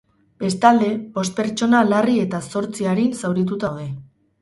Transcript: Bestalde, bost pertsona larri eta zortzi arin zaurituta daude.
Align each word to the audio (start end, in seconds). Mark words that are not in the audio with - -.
Bestalde, 0.45 0.87
bost 1.19 1.35
pertsona 1.41 1.83
larri 1.91 2.19
eta 2.25 2.43
zortzi 2.55 2.91
arin 2.97 3.17
zaurituta 3.23 3.67
daude. 3.79 3.91